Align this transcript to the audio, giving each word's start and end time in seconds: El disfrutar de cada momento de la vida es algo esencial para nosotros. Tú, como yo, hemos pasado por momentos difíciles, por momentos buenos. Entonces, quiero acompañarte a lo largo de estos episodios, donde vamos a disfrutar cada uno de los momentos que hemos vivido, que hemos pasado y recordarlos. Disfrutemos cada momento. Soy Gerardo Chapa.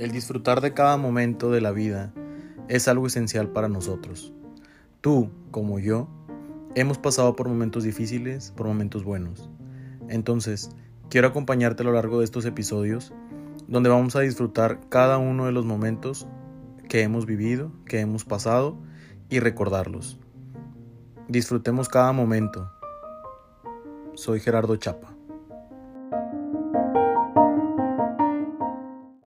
El 0.00 0.12
disfrutar 0.12 0.62
de 0.62 0.72
cada 0.72 0.96
momento 0.96 1.50
de 1.50 1.60
la 1.60 1.72
vida 1.72 2.10
es 2.68 2.88
algo 2.88 3.06
esencial 3.06 3.50
para 3.50 3.68
nosotros. 3.68 4.32
Tú, 5.02 5.28
como 5.50 5.78
yo, 5.78 6.08
hemos 6.74 6.96
pasado 6.96 7.36
por 7.36 7.50
momentos 7.50 7.84
difíciles, 7.84 8.50
por 8.56 8.66
momentos 8.66 9.04
buenos. 9.04 9.50
Entonces, 10.08 10.70
quiero 11.10 11.28
acompañarte 11.28 11.82
a 11.82 11.84
lo 11.84 11.92
largo 11.92 12.20
de 12.20 12.24
estos 12.24 12.46
episodios, 12.46 13.12
donde 13.68 13.90
vamos 13.90 14.16
a 14.16 14.20
disfrutar 14.20 14.80
cada 14.88 15.18
uno 15.18 15.44
de 15.44 15.52
los 15.52 15.66
momentos 15.66 16.26
que 16.88 17.02
hemos 17.02 17.26
vivido, 17.26 17.70
que 17.84 18.00
hemos 18.00 18.24
pasado 18.24 18.78
y 19.28 19.38
recordarlos. 19.40 20.18
Disfrutemos 21.28 21.90
cada 21.90 22.12
momento. 22.12 22.72
Soy 24.14 24.40
Gerardo 24.40 24.76
Chapa. 24.76 25.19